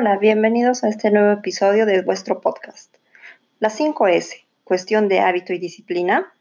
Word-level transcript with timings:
Hola, 0.00 0.16
bienvenidos 0.16 0.84
a 0.84 0.88
este 0.88 1.10
nuevo 1.10 1.32
episodio 1.32 1.84
de 1.84 2.02
vuestro 2.02 2.40
podcast. 2.40 2.94
La 3.58 3.68
5S, 3.68 4.44
cuestión 4.62 5.08
de 5.08 5.18
hábito 5.18 5.52
y 5.52 5.58
disciplina. 5.58 6.32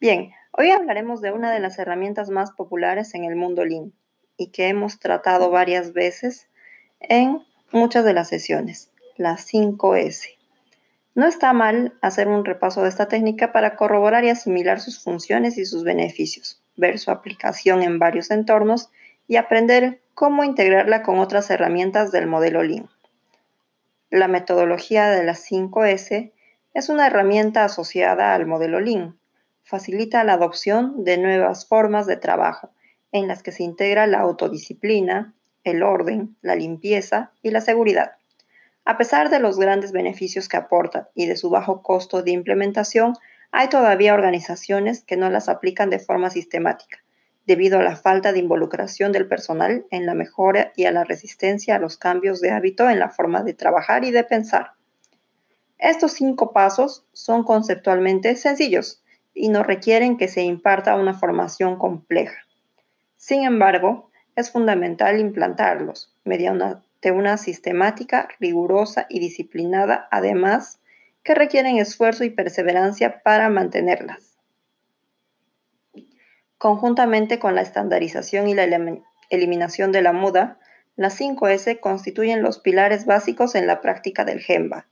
Bien, 0.00 0.32
hoy 0.52 0.70
hablaremos 0.70 1.20
de 1.20 1.30
una 1.30 1.52
de 1.52 1.60
las 1.60 1.78
herramientas 1.78 2.30
más 2.30 2.52
populares 2.52 3.14
en 3.14 3.24
el 3.24 3.36
mundo 3.36 3.66
Lean 3.66 3.92
y 4.38 4.46
que 4.52 4.68
hemos 4.68 5.00
tratado 5.00 5.50
varias 5.50 5.92
veces 5.92 6.48
en 6.98 7.42
muchas 7.72 8.06
de 8.06 8.14
las 8.14 8.28
sesiones, 8.28 8.90
la 9.18 9.36
5S. 9.36 10.38
No 11.14 11.26
está 11.26 11.52
mal 11.52 11.92
hacer 12.00 12.26
un 12.26 12.46
repaso 12.46 12.84
de 12.84 12.88
esta 12.88 13.06
técnica 13.06 13.52
para 13.52 13.76
corroborar 13.76 14.24
y 14.24 14.30
asimilar 14.30 14.80
sus 14.80 14.98
funciones 14.98 15.58
y 15.58 15.66
sus 15.66 15.84
beneficios, 15.84 16.62
ver 16.74 16.98
su 16.98 17.10
aplicación 17.10 17.82
en 17.82 17.98
varios 17.98 18.30
entornos 18.30 18.88
y 19.28 19.36
aprender 19.36 20.00
cómo 20.14 20.42
integrarla 20.42 21.02
con 21.02 21.18
otras 21.18 21.50
herramientas 21.50 22.12
del 22.12 22.26
modelo 22.28 22.62
Lean. 22.62 22.88
La 24.14 24.28
metodología 24.28 25.10
de 25.10 25.24
las 25.24 25.44
5S 25.50 26.30
es 26.72 26.88
una 26.88 27.08
herramienta 27.08 27.64
asociada 27.64 28.32
al 28.32 28.46
modelo 28.46 28.78
Lean. 28.78 29.18
Facilita 29.64 30.22
la 30.22 30.34
adopción 30.34 31.02
de 31.02 31.18
nuevas 31.18 31.66
formas 31.66 32.06
de 32.06 32.16
trabajo 32.16 32.70
en 33.10 33.26
las 33.26 33.42
que 33.42 33.50
se 33.50 33.64
integra 33.64 34.06
la 34.06 34.20
autodisciplina, 34.20 35.34
el 35.64 35.82
orden, 35.82 36.36
la 36.42 36.54
limpieza 36.54 37.32
y 37.42 37.50
la 37.50 37.60
seguridad. 37.60 38.12
A 38.84 38.98
pesar 38.98 39.30
de 39.30 39.40
los 39.40 39.58
grandes 39.58 39.90
beneficios 39.90 40.48
que 40.48 40.58
aporta 40.58 41.08
y 41.16 41.26
de 41.26 41.36
su 41.36 41.50
bajo 41.50 41.82
costo 41.82 42.22
de 42.22 42.30
implementación, 42.30 43.14
hay 43.50 43.68
todavía 43.68 44.14
organizaciones 44.14 45.02
que 45.02 45.16
no 45.16 45.28
las 45.28 45.48
aplican 45.48 45.90
de 45.90 45.98
forma 45.98 46.30
sistemática 46.30 47.03
debido 47.46 47.78
a 47.78 47.82
la 47.82 47.96
falta 47.96 48.32
de 48.32 48.38
involucración 48.38 49.12
del 49.12 49.28
personal 49.28 49.86
en 49.90 50.06
la 50.06 50.14
mejora 50.14 50.72
y 50.76 50.86
a 50.86 50.92
la 50.92 51.04
resistencia 51.04 51.76
a 51.76 51.78
los 51.78 51.96
cambios 51.96 52.40
de 52.40 52.50
hábito 52.50 52.88
en 52.88 52.98
la 52.98 53.10
forma 53.10 53.42
de 53.42 53.54
trabajar 53.54 54.04
y 54.04 54.10
de 54.10 54.24
pensar. 54.24 54.72
Estos 55.78 56.12
cinco 56.12 56.52
pasos 56.52 57.04
son 57.12 57.44
conceptualmente 57.44 58.36
sencillos 58.36 59.02
y 59.34 59.48
no 59.48 59.62
requieren 59.62 60.16
que 60.16 60.28
se 60.28 60.42
imparta 60.42 60.96
una 60.96 61.14
formación 61.14 61.76
compleja. 61.76 62.38
Sin 63.16 63.44
embargo, 63.44 64.10
es 64.36 64.50
fundamental 64.50 65.18
implantarlos 65.20 66.14
mediante 66.24 67.10
una 67.12 67.36
sistemática 67.36 68.28
rigurosa 68.40 69.06
y 69.08 69.20
disciplinada, 69.20 70.08
además 70.10 70.80
que 71.22 71.34
requieren 71.34 71.78
esfuerzo 71.78 72.24
y 72.24 72.30
perseverancia 72.30 73.22
para 73.22 73.48
mantenerlas. 73.48 74.33
Conjuntamente 76.58 77.38
con 77.38 77.54
la 77.54 77.62
estandarización 77.62 78.48
y 78.48 78.54
la 78.54 78.66
eliminación 79.30 79.92
de 79.92 80.02
la 80.02 80.12
muda, 80.12 80.58
las 80.96 81.20
5S 81.20 81.80
constituyen 81.80 82.42
los 82.42 82.58
pilares 82.58 83.04
básicos 83.04 83.54
en 83.54 83.66
la 83.66 83.80
práctica 83.80 84.24
del 84.24 84.40
GEMBA. 84.40 84.86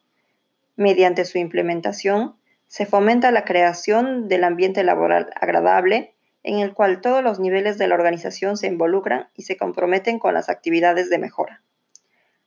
Mediante 0.77 1.25
su 1.25 1.39
implementación, 1.39 2.37
se 2.67 2.87
fomenta 2.87 3.31
la 3.31 3.45
creación 3.45 4.29
del 4.29 4.45
ambiente 4.45 4.83
laboral 4.83 5.31
agradable 5.41 6.15
en 6.43 6.59
el 6.59 6.75
cual 6.75 7.01
todos 7.01 7.23
los 7.23 7.39
niveles 7.39 7.79
de 7.79 7.87
la 7.87 7.95
organización 7.95 8.57
se 8.57 8.67
involucran 8.67 9.29
y 9.35 9.43
se 9.43 9.57
comprometen 9.57 10.19
con 10.19 10.35
las 10.35 10.49
actividades 10.49 11.09
de 11.09 11.19
mejora. 11.19 11.63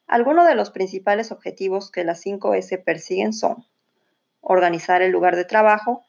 Algunos 0.07 0.47
de 0.47 0.55
los 0.55 0.69
principales 0.71 1.31
objetivos 1.31 1.91
que 1.91 2.03
las 2.03 2.25
5S 2.25 2.83
persiguen 2.83 3.33
son 3.33 3.65
organizar 4.41 5.01
el 5.01 5.11
lugar 5.11 5.35
de 5.35 5.45
trabajo, 5.45 6.03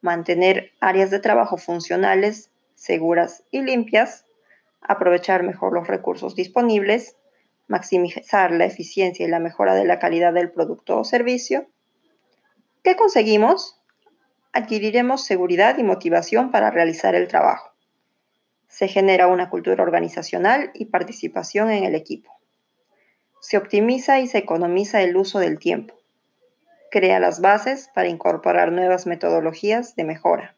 mantener 0.00 0.72
áreas 0.80 1.10
de 1.10 1.20
trabajo 1.20 1.56
funcionales, 1.56 2.50
seguras 2.74 3.44
y 3.50 3.62
limpias, 3.62 4.24
aprovechar 4.80 5.42
mejor 5.42 5.74
los 5.74 5.86
recursos 5.86 6.34
disponibles, 6.34 7.16
maximizar 7.68 8.50
la 8.52 8.64
eficiencia 8.64 9.26
y 9.26 9.28
la 9.28 9.38
mejora 9.38 9.74
de 9.74 9.84
la 9.84 9.98
calidad 9.98 10.32
del 10.32 10.50
producto 10.50 10.98
o 10.98 11.04
servicio. 11.04 11.66
¿Qué 12.82 12.96
conseguimos? 12.96 13.80
Adquiriremos 14.52 15.24
seguridad 15.24 15.78
y 15.78 15.84
motivación 15.84 16.50
para 16.50 16.70
realizar 16.70 17.14
el 17.14 17.28
trabajo. 17.28 17.72
Se 18.66 18.88
genera 18.88 19.26
una 19.26 19.50
cultura 19.50 19.82
organizacional 19.82 20.70
y 20.74 20.86
participación 20.86 21.70
en 21.70 21.84
el 21.84 21.94
equipo. 21.94 22.40
Se 23.40 23.56
optimiza 23.56 24.20
y 24.20 24.26
se 24.26 24.38
economiza 24.38 25.02
el 25.02 25.16
uso 25.16 25.38
del 25.38 25.58
tiempo 25.58 25.99
crea 26.90 27.20
las 27.20 27.40
bases 27.40 27.90
para 27.94 28.08
incorporar 28.08 28.72
nuevas 28.72 29.06
metodologías 29.06 29.96
de 29.96 30.04
mejora. 30.04 30.54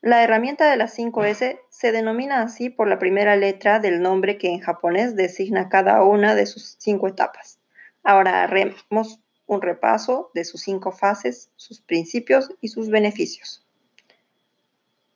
La 0.00 0.24
herramienta 0.24 0.68
de 0.68 0.76
las 0.76 0.98
5S 0.98 1.60
se 1.68 1.92
denomina 1.92 2.42
así 2.42 2.70
por 2.70 2.88
la 2.88 2.98
primera 2.98 3.36
letra 3.36 3.78
del 3.78 4.02
nombre 4.02 4.36
que 4.36 4.48
en 4.48 4.58
japonés 4.58 5.14
designa 5.14 5.68
cada 5.68 6.02
una 6.02 6.34
de 6.34 6.46
sus 6.46 6.76
cinco 6.78 7.06
etapas. 7.06 7.60
Ahora 8.02 8.42
haremos 8.42 9.20
un 9.46 9.62
repaso 9.62 10.30
de 10.34 10.44
sus 10.44 10.62
cinco 10.62 10.90
fases, 10.90 11.50
sus 11.56 11.80
principios 11.80 12.50
y 12.60 12.68
sus 12.68 12.90
beneficios. 12.90 13.64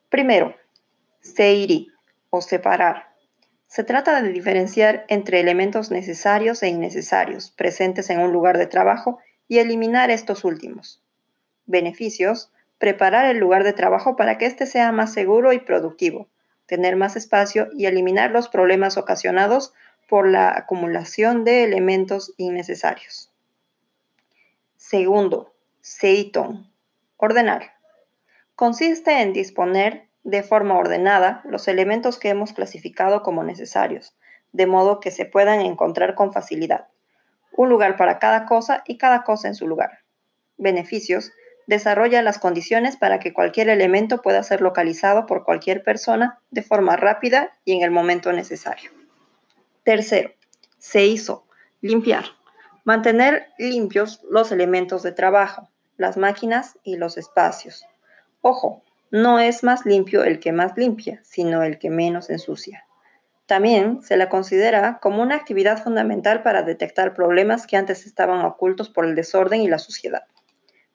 Primero, 0.09 0.55
seiri 1.21 1.89
o 2.31 2.41
separar. 2.41 3.13
Se 3.67 3.83
trata 3.83 4.23
de 4.23 4.31
diferenciar 4.31 5.05
entre 5.09 5.41
elementos 5.41 5.91
necesarios 5.91 6.63
e 6.63 6.69
innecesarios 6.69 7.51
presentes 7.51 8.09
en 8.11 8.21
un 8.21 8.33
lugar 8.33 8.57
de 8.57 8.67
trabajo 8.67 9.19
y 9.49 9.59
eliminar 9.59 10.11
estos 10.11 10.45
últimos. 10.45 11.03
Beneficios. 11.67 12.51
Preparar 12.79 13.27
el 13.27 13.39
lugar 13.39 13.65
de 13.65 13.73
trabajo 13.73 14.17
para 14.17 14.37
que 14.37 14.45
éste 14.45 14.67
sea 14.67 14.93
más 14.93 15.13
seguro 15.13 15.55
y 15.55 15.59
productivo, 15.59 16.29
tener 16.67 16.95
más 16.95 17.17
espacio 17.17 17.69
y 17.73 17.87
eliminar 17.87 18.31
los 18.33 18.49
problemas 18.49 18.99
ocasionados 18.99 19.73
por 20.09 20.29
la 20.29 20.51
acumulación 20.57 21.45
de 21.45 21.65
elementos 21.65 22.35
innecesarios. 22.37 23.31
Segundo, 24.77 25.55
Seiton. 25.81 26.71
Ordenar. 27.17 27.73
Consiste 28.57 29.23
en 29.23 29.33
disponer 29.33 30.07
de 30.23 30.43
forma 30.43 30.77
ordenada 30.77 31.41
los 31.45 31.69
elementos 31.69 32.19
que 32.19 32.29
hemos 32.29 32.53
clasificado 32.53 33.23
como 33.23 33.43
necesarios, 33.43 34.15
de 34.53 34.67
modo 34.67 35.01
que 35.01 35.11
se 35.11 35.25
puedan 35.25 35.61
encontrar 35.61 36.15
con 36.15 36.33
facilidad 36.33 36.89
un 37.57 37.69
lugar 37.69 37.97
para 37.97 38.19
cada 38.19 38.47
cosa 38.47 38.83
y 38.87 38.99
cada 38.99 39.23
cosa 39.23 39.49
en 39.49 39.55
su 39.55 39.67
lugar. 39.67 40.01
Beneficios. 40.57 41.33
Desarrolla 41.67 42.23
las 42.23 42.39
condiciones 42.39 42.97
para 42.97 43.19
que 43.19 43.33
cualquier 43.33 43.69
elemento 43.69 44.23
pueda 44.23 44.43
ser 44.43 44.61
localizado 44.61 45.27
por 45.27 45.45
cualquier 45.45 45.83
persona 45.83 46.39
de 46.51 46.63
forma 46.63 46.97
rápida 46.97 47.53
y 47.65 47.73
en 47.73 47.83
el 47.83 47.91
momento 47.91 48.33
necesario. 48.33 48.93
Tercero, 49.83 50.31
se 50.79 51.07
hizo 51.07 51.45
limpiar. 51.81 52.25
Mantener 52.85 53.49
limpios 53.59 54.23
los 54.31 54.53
elementos 54.53 55.03
de 55.03 55.11
trabajo, 55.11 55.69
las 55.97 56.17
máquinas 56.17 56.79
y 56.85 56.97
los 56.97 57.19
espacios. 57.19 57.85
Ojo, 58.43 58.85
no 59.11 59.41
es 59.41 59.65
más 59.65 59.87
limpio 59.87 60.23
el 60.23 60.39
que 60.39 60.53
más 60.53 60.77
limpia, 60.77 61.21
sino 61.25 61.65
el 61.65 61.79
que 61.79 61.91
menos 61.91 62.31
ensucia. 62.31 62.86
También 63.47 64.03
se 64.03 64.17
la 64.17 64.29
considera 64.29 64.99
como 65.01 65.23
una 65.23 65.37
actividad 65.37 65.83
fundamental 65.83 66.43
para 66.43 66.63
detectar 66.63 67.15
problemas 67.15 67.69
que 67.69 67.77
antes 67.77 68.05
estaban 68.05 68.45
ocultos 68.45 68.91
por 68.91 69.07
el 69.07 69.15
desorden 69.15 69.63
y 69.63 69.69
la 69.69 69.79
suciedad. 69.79 70.25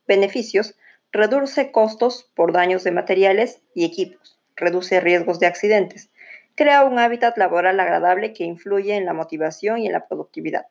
Beneficios. 0.06 0.76
Reduce 1.14 1.72
costos 1.72 2.30
por 2.36 2.54
daños 2.54 2.84
de 2.84 2.92
materiales 2.92 3.62
y 3.74 3.86
equipos. 3.86 4.40
Reduce 4.56 5.00
riesgos 5.00 5.40
de 5.40 5.48
accidentes. 5.48 6.10
Crea 6.56 6.84
un 6.84 7.00
hábitat 7.00 7.38
laboral 7.38 7.80
agradable 7.80 8.34
que 8.34 8.44
influye 8.44 8.96
en 8.96 9.06
la 9.06 9.14
motivación 9.14 9.80
y 9.80 9.88
en 9.88 9.94
la 9.94 10.08
productividad. 10.08 10.68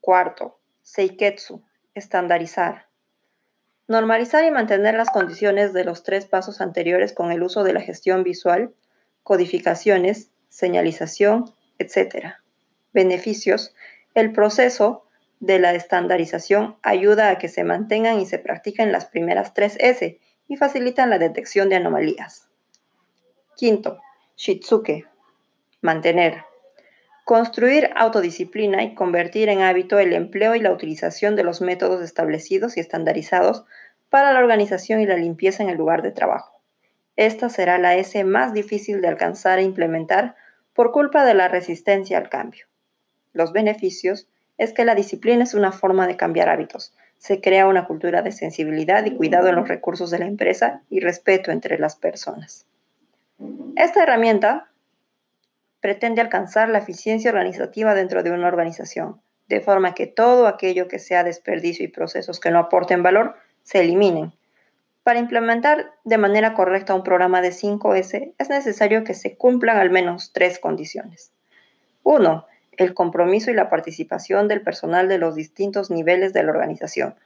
Cuarto, 0.00 0.58
Seiketsu. 0.82 1.62
Estandarizar. 1.94 2.86
Normalizar 3.88 4.44
y 4.44 4.50
mantener 4.50 4.94
las 4.94 5.10
condiciones 5.10 5.72
de 5.72 5.84
los 5.84 6.02
tres 6.02 6.24
pasos 6.24 6.60
anteriores 6.60 7.12
con 7.12 7.32
el 7.32 7.42
uso 7.42 7.64
de 7.64 7.72
la 7.72 7.80
gestión 7.80 8.22
visual 8.22 8.72
codificaciones, 9.22 10.30
señalización, 10.48 11.52
etc. 11.78 12.34
Beneficios. 12.92 13.74
El 14.14 14.32
proceso 14.32 15.04
de 15.40 15.58
la 15.58 15.74
estandarización 15.74 16.76
ayuda 16.82 17.30
a 17.30 17.38
que 17.38 17.48
se 17.48 17.64
mantengan 17.64 18.20
y 18.20 18.26
se 18.26 18.38
practiquen 18.38 18.92
las 18.92 19.06
primeras 19.06 19.54
tres 19.54 19.76
S 19.80 20.18
y 20.48 20.56
facilitan 20.56 21.10
la 21.10 21.18
detección 21.18 21.68
de 21.68 21.76
anomalías. 21.76 22.48
Quinto, 23.56 24.00
Shitsuke. 24.36 25.06
Mantener. 25.80 26.44
Construir 27.24 27.90
autodisciplina 27.94 28.82
y 28.82 28.94
convertir 28.94 29.48
en 29.48 29.60
hábito 29.60 29.98
el 29.98 30.12
empleo 30.12 30.54
y 30.54 30.60
la 30.60 30.72
utilización 30.72 31.36
de 31.36 31.44
los 31.44 31.60
métodos 31.60 32.02
establecidos 32.02 32.76
y 32.76 32.80
estandarizados 32.80 33.64
para 34.08 34.32
la 34.32 34.40
organización 34.40 35.00
y 35.00 35.06
la 35.06 35.16
limpieza 35.16 35.62
en 35.62 35.70
el 35.70 35.78
lugar 35.78 36.02
de 36.02 36.10
trabajo. 36.10 36.59
Esta 37.16 37.48
será 37.48 37.78
la 37.78 37.96
S 37.96 38.22
más 38.24 38.52
difícil 38.52 39.00
de 39.00 39.08
alcanzar 39.08 39.58
e 39.58 39.62
implementar 39.62 40.36
por 40.72 40.92
culpa 40.92 41.24
de 41.24 41.34
la 41.34 41.48
resistencia 41.48 42.18
al 42.18 42.28
cambio. 42.28 42.66
Los 43.32 43.52
beneficios 43.52 44.28
es 44.58 44.72
que 44.72 44.84
la 44.84 44.94
disciplina 44.94 45.44
es 45.44 45.54
una 45.54 45.72
forma 45.72 46.06
de 46.06 46.16
cambiar 46.16 46.48
hábitos. 46.48 46.94
Se 47.18 47.40
crea 47.40 47.66
una 47.66 47.86
cultura 47.86 48.22
de 48.22 48.32
sensibilidad 48.32 49.04
y 49.04 49.14
cuidado 49.14 49.48
en 49.48 49.56
los 49.56 49.68
recursos 49.68 50.10
de 50.10 50.18
la 50.18 50.26
empresa 50.26 50.82
y 50.90 51.00
respeto 51.00 51.50
entre 51.50 51.78
las 51.78 51.96
personas. 51.96 52.66
Esta 53.76 54.02
herramienta 54.02 54.70
pretende 55.80 56.20
alcanzar 56.20 56.68
la 56.68 56.78
eficiencia 56.78 57.30
organizativa 57.30 57.94
dentro 57.94 58.22
de 58.22 58.30
una 58.30 58.48
organización, 58.48 59.20
de 59.48 59.60
forma 59.60 59.94
que 59.94 60.06
todo 60.06 60.46
aquello 60.46 60.88
que 60.88 60.98
sea 60.98 61.24
desperdicio 61.24 61.84
y 61.84 61.88
procesos 61.88 62.38
que 62.38 62.50
no 62.50 62.58
aporten 62.58 63.02
valor 63.02 63.36
se 63.62 63.80
eliminen. 63.80 64.32
Para 65.10 65.18
implementar 65.18 65.92
de 66.04 66.18
manera 66.18 66.54
correcta 66.54 66.94
un 66.94 67.02
programa 67.02 67.42
de 67.42 67.48
5S 67.48 68.34
es 68.38 68.48
necesario 68.48 69.02
que 69.02 69.14
se 69.14 69.36
cumplan 69.36 69.76
al 69.76 69.90
menos 69.90 70.32
tres 70.32 70.60
condiciones. 70.60 71.32
1. 72.04 72.46
El 72.76 72.94
compromiso 72.94 73.50
y 73.50 73.54
la 73.54 73.68
participación 73.68 74.46
del 74.46 74.62
personal 74.62 75.08
de 75.08 75.18
los 75.18 75.34
distintos 75.34 75.90
niveles 75.90 76.32
de 76.32 76.44
la 76.44 76.52
organización. 76.52 77.16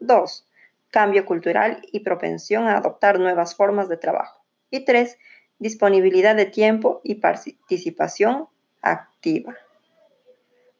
2. 0.00 0.44
Cambio 0.90 1.24
cultural 1.24 1.80
y 1.92 2.00
propensión 2.00 2.66
a 2.66 2.78
adoptar 2.78 3.20
nuevas 3.20 3.54
formas 3.54 3.88
de 3.88 3.96
trabajo. 3.96 4.42
Y 4.68 4.84
3. 4.84 5.16
Disponibilidad 5.60 6.34
de 6.34 6.46
tiempo 6.46 7.00
y 7.04 7.20
participación 7.20 8.48
activa. 8.82 9.54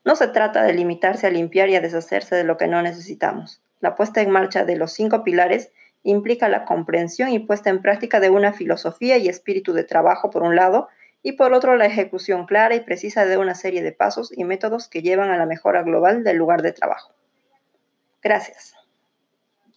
No 0.05 0.17
se 0.17 0.26
trata 0.26 0.64
de 0.64 0.73
limitarse 0.73 1.29
a 1.29 1.31
limpiar 1.31 1.69
y 1.69 1.76
a 1.76 1.81
deshacerse 1.81 2.35
de 2.35 2.43
lo 2.43 2.56
que 2.56 2.67
no 2.67 2.82
necesitamos. 2.82 3.62
La 3.79 3.94
puesta 3.94 4.20
en 4.20 4.31
marcha 4.31 4.64
de 4.64 4.75
los 4.75 4.93
cinco 4.93 5.23
pilares 5.23 5.70
implica 6.02 6.49
la 6.49 6.64
comprensión 6.64 7.31
y 7.31 7.38
puesta 7.38 7.70
en 7.70 7.82
práctica 7.82 8.20
de 8.20 8.31
una 8.31 8.52
filosofía 8.52 9.19
y 9.19 9.29
espíritu 9.29 9.73
de 9.73 9.85
trabajo 9.85 10.31
por 10.31 10.43
un 10.43 10.56
lado, 10.56 10.88
y 11.23 11.32
por 11.32 11.52
otro 11.52 11.76
la 11.76 11.87
ejecución 11.87 12.47
clara 12.47 12.75
y 12.75 12.81
precisa 12.81 13.26
de 13.26 13.37
una 13.37 13.55
serie 13.55 13.82
de 13.82 13.93
pasos 13.93 14.32
y 14.35 14.44
métodos 14.44 14.88
que 14.88 15.02
llevan 15.02 15.31
a 15.31 15.37
la 15.37 15.47
mejora 15.47 15.82
global 15.82 16.25
del 16.25 16.38
lugar 16.38 16.62
de 16.62 16.73
trabajo. 16.73 17.12
Gracias. 18.23 18.75